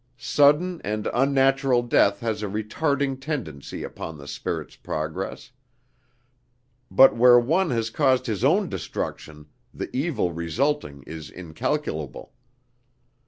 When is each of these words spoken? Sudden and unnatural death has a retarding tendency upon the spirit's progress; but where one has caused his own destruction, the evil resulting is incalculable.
Sudden 0.17 0.81
and 0.83 1.07
unnatural 1.13 1.83
death 1.83 2.21
has 2.21 2.41
a 2.41 2.47
retarding 2.47 3.21
tendency 3.21 3.83
upon 3.83 4.17
the 4.17 4.27
spirit's 4.27 4.75
progress; 4.75 5.51
but 6.89 7.15
where 7.15 7.39
one 7.39 7.69
has 7.69 7.91
caused 7.91 8.25
his 8.25 8.43
own 8.43 8.67
destruction, 8.67 9.45
the 9.71 9.95
evil 9.95 10.31
resulting 10.33 11.03
is 11.03 11.29
incalculable. 11.29 12.33